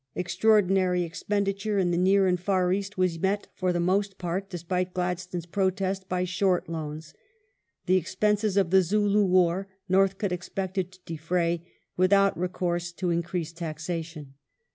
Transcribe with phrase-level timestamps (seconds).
[0.15, 4.95] Extraordinary expenditure in the near and fai East was met for the most part, despite
[4.95, 7.13] Gladstone's protest, by short loans;
[7.85, 11.67] the expenses of the Zulu War Northcote expected to defray
[11.97, 14.33] with out recourse to increased taxation.